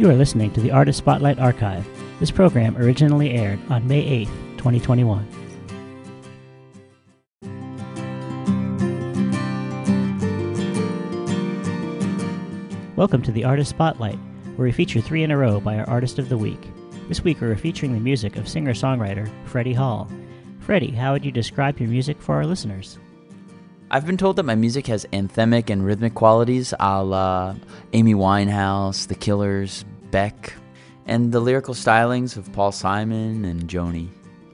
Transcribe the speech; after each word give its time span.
You 0.00 0.08
are 0.08 0.14
listening 0.14 0.50
to 0.52 0.62
the 0.62 0.70
Artist 0.70 0.96
Spotlight 0.96 1.38
Archive. 1.38 1.86
This 2.20 2.30
program 2.30 2.74
originally 2.78 3.32
aired 3.32 3.58
on 3.68 3.86
May 3.86 4.00
8, 4.00 4.28
2021. 4.56 5.28
Welcome 12.96 13.20
to 13.20 13.30
the 13.30 13.44
Artist 13.44 13.68
Spotlight, 13.68 14.18
where 14.56 14.64
we 14.64 14.72
feature 14.72 15.02
three 15.02 15.22
in 15.22 15.30
a 15.30 15.36
row 15.36 15.60
by 15.60 15.76
our 15.76 15.86
Artist 15.90 16.18
of 16.18 16.30
the 16.30 16.38
Week. 16.38 16.70
This 17.08 17.22
week 17.22 17.42
we're 17.42 17.54
featuring 17.54 17.92
the 17.92 18.00
music 18.00 18.36
of 18.36 18.48
singer 18.48 18.72
songwriter 18.72 19.30
Freddy 19.44 19.74
Hall. 19.74 20.10
Freddy, 20.60 20.92
how 20.92 21.12
would 21.12 21.26
you 21.26 21.30
describe 21.30 21.78
your 21.78 21.90
music 21.90 22.22
for 22.22 22.36
our 22.36 22.46
listeners? 22.46 22.98
I've 23.92 24.06
been 24.06 24.16
told 24.16 24.36
that 24.36 24.44
my 24.44 24.54
music 24.54 24.86
has 24.86 25.04
anthemic 25.12 25.68
and 25.68 25.84
rhythmic 25.84 26.14
qualities 26.14 26.72
a 26.78 27.02
la 27.02 27.56
Amy 27.92 28.14
Winehouse, 28.14 29.08
The 29.08 29.16
Killers, 29.16 29.84
Beck, 30.10 30.54
and 31.06 31.32
the 31.32 31.40
lyrical 31.40 31.74
stylings 31.74 32.36
of 32.36 32.52
Paul 32.52 32.72
Simon 32.72 33.44
and 33.44 33.68
Joni. 33.68 34.08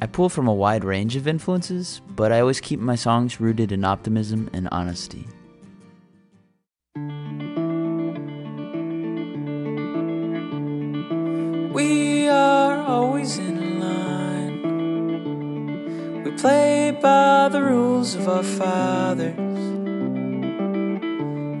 I 0.00 0.06
pull 0.06 0.28
from 0.28 0.46
a 0.46 0.54
wide 0.54 0.84
range 0.84 1.16
of 1.16 1.26
influences, 1.26 2.00
but 2.14 2.30
I 2.30 2.40
always 2.40 2.60
keep 2.60 2.78
my 2.78 2.94
songs 2.94 3.40
rooted 3.40 3.72
in 3.72 3.84
optimism 3.84 4.48
and 4.52 4.68
honesty. 4.70 5.26
We 11.72 12.28
are 12.28 12.78
always 12.78 13.38
in 13.38 13.80
line. 13.80 14.62
We 16.24 16.30
play 16.32 16.96
by 17.02 17.48
the 17.48 17.62
rules 17.62 18.14
of 18.14 18.28
our 18.28 18.44
fathers. 18.44 19.34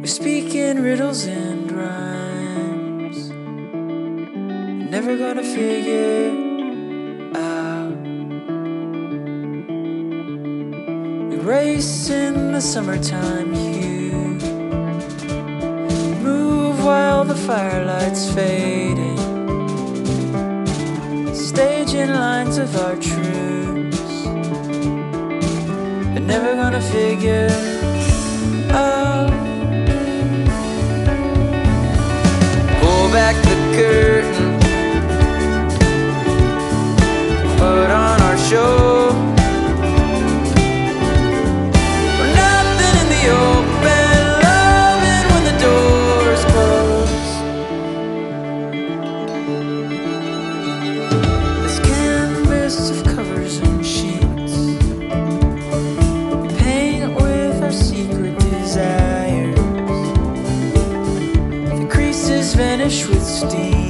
We 0.00 0.06
speak 0.06 0.54
in 0.54 0.82
riddles 0.82 1.26
and 1.26 1.57
Never 5.00 5.16
gonna 5.16 5.44
figure 5.44 6.32
out. 7.36 8.00
We 11.30 11.36
race 11.36 12.10
in 12.10 12.50
the 12.50 12.60
summertime 12.60 13.54
hue. 13.54 14.10
Move 16.20 16.84
while 16.84 17.24
the 17.24 17.36
firelight's 17.36 18.28
fading 18.34 19.18
staging 21.32 22.10
lines 22.10 22.58
of 22.58 22.74
our 22.78 22.96
truths. 22.96 24.24
They're 26.12 26.28
never 26.34 26.56
gonna 26.56 26.82
figure 26.82 27.77
vanish 63.28 63.87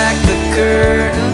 back 0.00 0.16
the 0.24 0.36
curtain, 0.54 1.29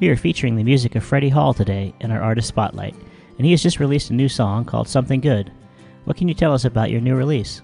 We 0.00 0.10
are 0.10 0.16
featuring 0.16 0.54
the 0.54 0.62
music 0.62 0.94
of 0.94 1.02
Freddy 1.02 1.28
Hall 1.28 1.52
today 1.52 1.92
in 1.98 2.12
our 2.12 2.22
Artist 2.22 2.46
Spotlight, 2.46 2.94
and 3.36 3.44
he 3.44 3.50
has 3.50 3.60
just 3.60 3.80
released 3.80 4.10
a 4.10 4.14
new 4.14 4.28
song 4.28 4.64
called 4.64 4.86
Something 4.86 5.20
Good. 5.20 5.50
What 6.04 6.16
can 6.16 6.28
you 6.28 6.34
tell 6.34 6.54
us 6.54 6.64
about 6.64 6.92
your 6.92 7.00
new 7.00 7.16
release? 7.16 7.62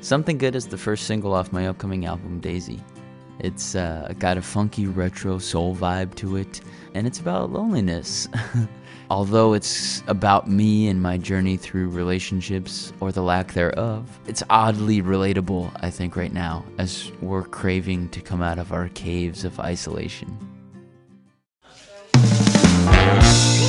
Something 0.00 0.38
Good 0.38 0.54
is 0.54 0.68
the 0.68 0.78
first 0.78 1.08
single 1.08 1.34
off 1.34 1.52
my 1.52 1.66
upcoming 1.66 2.06
album, 2.06 2.38
Daisy. 2.38 2.80
It's 3.40 3.74
uh, 3.74 4.14
got 4.20 4.36
a 4.36 4.42
funky 4.42 4.86
retro 4.86 5.38
soul 5.38 5.74
vibe 5.74 6.14
to 6.16 6.36
it, 6.36 6.60
and 6.94 7.04
it's 7.04 7.18
about 7.18 7.50
loneliness. 7.50 8.28
Although 9.10 9.54
it's 9.54 10.04
about 10.06 10.48
me 10.48 10.86
and 10.86 11.02
my 11.02 11.18
journey 11.18 11.56
through 11.56 11.88
relationships 11.88 12.92
or 13.00 13.10
the 13.10 13.22
lack 13.22 13.54
thereof, 13.54 14.20
it's 14.28 14.44
oddly 14.50 15.02
relatable, 15.02 15.72
I 15.82 15.90
think, 15.90 16.14
right 16.14 16.32
now, 16.32 16.64
as 16.78 17.10
we're 17.20 17.42
craving 17.42 18.10
to 18.10 18.20
come 18.20 18.40
out 18.40 18.60
of 18.60 18.72
our 18.72 18.88
caves 18.90 19.44
of 19.44 19.58
isolation. 19.58 20.59
It's 23.12 23.59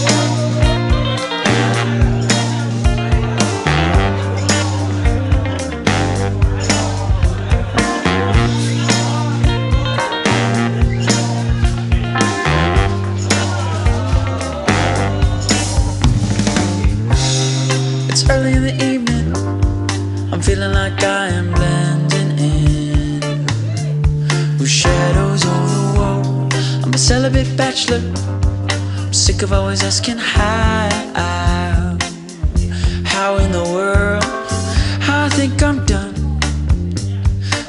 of 29.43 29.53
always 29.53 29.83
asking 29.83 30.17
how. 30.17 31.97
How 33.05 33.37
in 33.37 33.51
the 33.51 33.63
world? 33.63 34.23
I 35.09 35.29
think 35.29 35.63
I'm 35.63 35.85
done. 35.85 36.13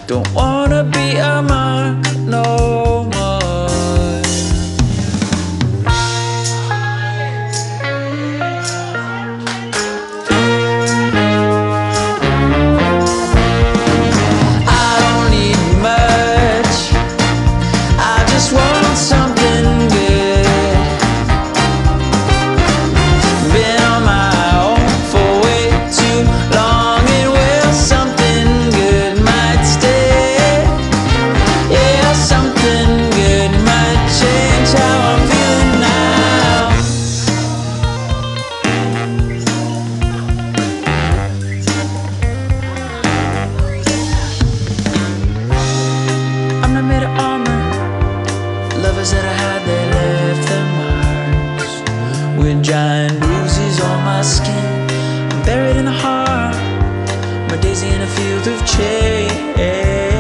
Don't 0.07 0.29
wanna 0.35 0.85
be 0.85 1.17
a 1.17 1.41
mark 1.41 2.05
no 2.27 3.05
more. 3.15 4.23
I 14.69 14.93
don't 15.05 15.31
need 15.37 15.63
much. 15.89 16.79
I 17.99 18.25
just 18.33 18.53
want 18.53 18.97
something 18.97 19.32
I'm 46.63 46.75
not 46.75 46.85
made 46.85 47.03
of 47.03 47.11
armor. 47.19 47.63
Lovers 48.83 49.11
that 49.13 49.25
I 49.25 49.37
had, 49.45 49.61
they 49.69 49.85
left 49.99 50.43
their 50.51 50.67
marks. 50.79 51.73
With 52.39 52.63
giant 52.63 53.19
bruises 53.21 53.81
on 53.81 53.99
my 54.05 54.23
skin. 54.23 54.67
I'm 55.33 55.43
buried 55.45 55.77
in 55.77 55.87
a 55.87 55.97
heart. 56.05 56.57
My 57.51 57.57
daisy 57.57 57.89
in 57.89 58.01
a 58.01 58.07
field 58.07 58.47
of 58.47 58.59
change. 58.67 60.12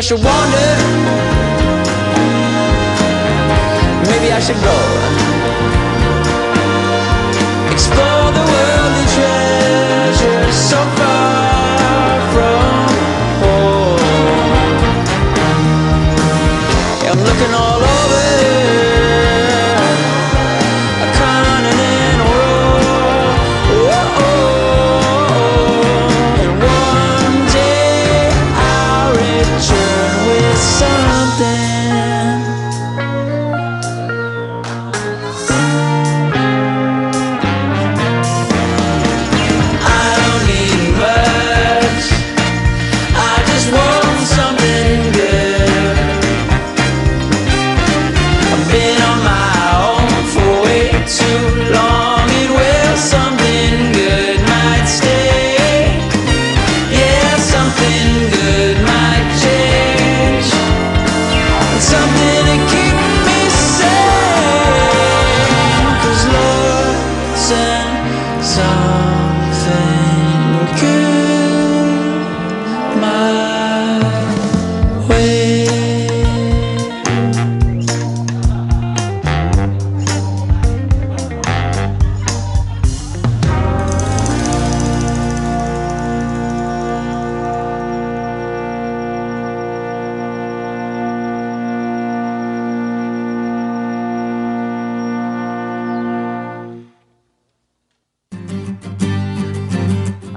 I 0.00 0.02
should 0.02 0.24
wander. 0.24 0.70
Maybe 4.10 4.32
I 4.32 4.40
should 4.40 4.56
go 4.56 5.29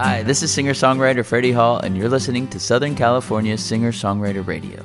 Hi, 0.03 0.21
this 0.21 0.43
is 0.43 0.51
singer 0.51 0.73
songwriter 0.73 1.25
Freddy 1.25 1.53
Hall, 1.53 1.77
and 1.77 1.95
you're 1.95 2.09
listening 2.09 2.49
to 2.49 2.59
Southern 2.59 2.93
California 2.93 3.57
Singer 3.57 3.93
Songwriter 3.93 4.45
Radio. 4.45 4.83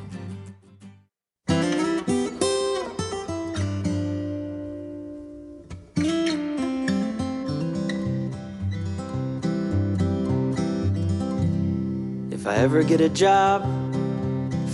If 12.31 12.47
I 12.47 12.55
ever 12.55 12.85
get 12.85 13.01
a 13.01 13.09
job, 13.09 13.65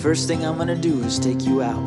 first 0.03 0.29
thing 0.29 0.45
I'm 0.45 0.59
gonna 0.59 0.77
do 0.77 1.01
is 1.05 1.19
take 1.19 1.47
you 1.47 1.63
out. 1.63 1.81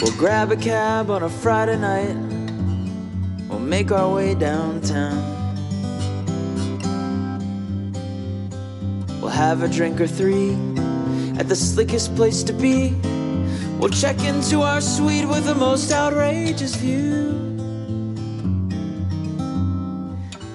We'll 0.00 0.16
grab 0.16 0.52
a 0.52 0.56
cab 0.56 1.10
on 1.10 1.24
a 1.24 1.28
Friday 1.28 1.76
night. 1.76 2.29
Make 3.70 3.92
our 3.92 4.12
way 4.12 4.34
downtown. 4.34 5.22
We'll 9.20 9.30
have 9.30 9.62
a 9.62 9.68
drink 9.68 10.00
or 10.00 10.08
three 10.08 10.54
at 11.38 11.48
the 11.48 11.54
slickest 11.54 12.16
place 12.16 12.42
to 12.42 12.52
be. 12.52 12.96
We'll 13.78 13.90
check 13.90 14.24
into 14.24 14.62
our 14.62 14.80
suite 14.80 15.28
with 15.28 15.44
the 15.44 15.54
most 15.54 15.92
outrageous 15.92 16.74
view. 16.74 17.30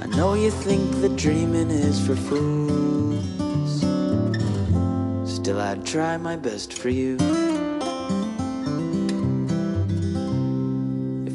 I 0.01 0.07
know 0.07 0.33
you 0.33 0.51
think 0.51 0.99
that 0.99 1.15
dreaming 1.15 1.71
is 1.71 2.05
for 2.05 2.17
fools. 2.17 3.79
Still, 5.33 5.61
I'd 5.61 5.85
try 5.85 6.17
my 6.17 6.35
best 6.35 6.73
for 6.73 6.89
you. 6.89 7.44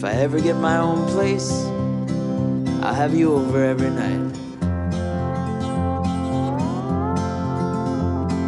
If 0.00 0.06
I 0.06 0.12
ever 0.12 0.40
get 0.40 0.56
my 0.56 0.78
own 0.78 1.06
place, 1.08 1.52
I'll 2.82 2.94
have 2.94 3.14
you 3.14 3.34
over 3.34 3.62
every 3.62 3.90
night. 3.90 4.32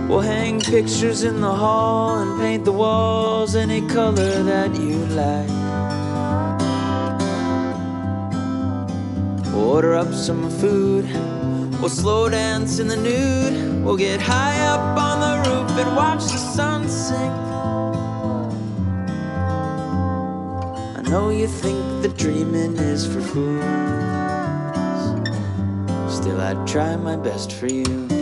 We'll 0.09 0.21
hang 0.21 0.63
pictures 0.63 1.25
in 1.25 1.43
the 1.43 1.53
hall 1.53 2.21
and 2.21 2.41
paint 2.41 2.65
the 2.65 2.73
walls 2.73 3.55
any 3.55 3.87
color 3.87 4.43
that 4.45 4.75
you 4.77 4.97
like. 5.13 5.47
We'll 9.53 9.73
order 9.73 9.95
up 9.95 10.15
some 10.15 10.49
food. 10.49 11.05
We'll 11.83 11.91
slow 11.91 12.31
dance 12.31 12.79
in 12.79 12.89
the 12.89 12.97
nude. 12.97 13.85
We'll 13.85 13.99
get 13.99 14.23
high 14.23 14.59
up 14.69 14.99
on 14.99 15.21
the 15.21 15.51
roof 15.51 15.71
and 15.79 15.95
watch 15.95 16.23
the 16.23 16.39
sun 16.39 16.89
sink. 16.89 17.52
Know 21.13 21.29
you 21.29 21.47
think 21.47 21.79
that 22.01 22.17
dreaming 22.17 22.75
is 22.79 23.07
for 23.07 23.21
fools. 23.21 23.61
Still, 26.11 26.41
I'd 26.41 26.67
try 26.67 26.97
my 26.97 27.17
best 27.17 27.53
for 27.53 27.67
you. 27.67 27.85
You 28.09 28.22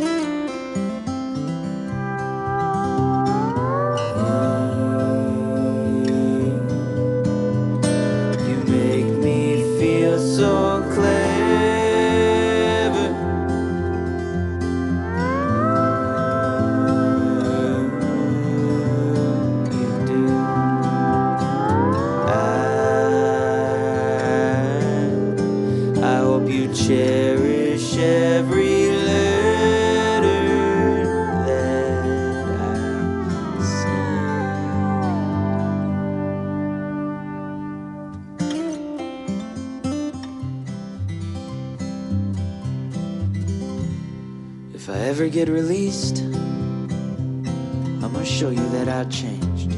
If 44.83 44.89
I 44.89 44.97
ever 45.13 45.29
get 45.29 45.51
released, 45.51 46.21
I'm 46.23 48.01
gonna 48.01 48.25
show 48.25 48.49
you 48.49 48.67
that 48.71 48.89
I 48.89 49.05
changed. 49.11 49.73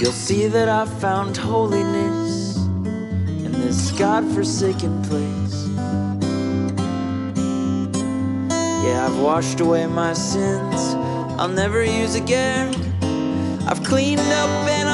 You'll 0.00 0.18
see 0.28 0.46
that 0.46 0.70
I 0.70 0.86
found 0.86 1.36
holiness 1.36 2.56
in 3.44 3.52
this 3.60 3.90
God-forsaken 3.90 5.02
place. 5.02 5.68
Yeah, 8.82 9.06
I've 9.06 9.18
washed 9.18 9.60
away 9.60 9.86
my 9.86 10.14
sins 10.14 10.94
I'll 11.38 11.48
never 11.48 11.84
use 11.84 12.14
again. 12.14 12.72
I've 13.68 13.84
cleaned 13.84 14.20
up 14.20 14.48
and 14.66 14.88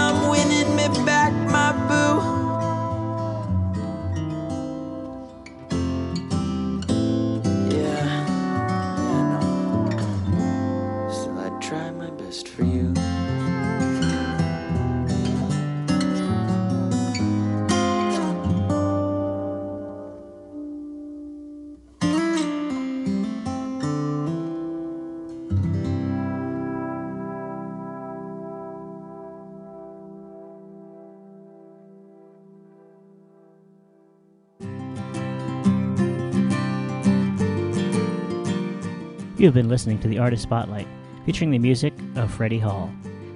You 39.39 39.47
have 39.47 39.55
been 39.55 39.69
listening 39.69 40.01
to 40.01 40.09
the 40.09 40.19
Artist 40.19 40.43
Spotlight, 40.43 40.89
featuring 41.25 41.53
the 41.53 41.61
music 41.61 41.95
of 42.17 42.29
Freddy 42.29 42.59
Hall. 42.59 42.93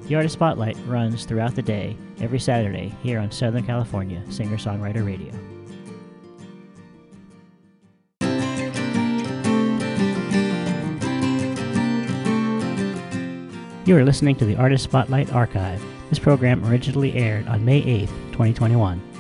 The 0.09 0.16
Artist 0.16 0.32
Spotlight 0.32 0.76
runs 0.88 1.25
throughout 1.25 1.54
the 1.54 1.62
day, 1.62 1.97
every 2.21 2.40
Saturday, 2.40 2.92
here 3.04 3.21
on 3.21 3.30
Southern 3.30 3.64
California 3.64 4.21
Singer 4.28 4.56
Songwriter 4.56 5.06
Radio. 5.06 5.32
You 13.85 13.97
are 13.97 14.04
listening 14.04 14.35
to 14.37 14.44
the 14.44 14.56
Artist 14.56 14.82
Spotlight 14.82 15.32
Archive. 15.32 15.80
This 16.11 16.18
program 16.18 16.64
originally 16.64 17.14
aired 17.14 17.47
on 17.47 17.64
May 17.64 17.80
8th, 17.80 18.32
2021. 18.32 19.12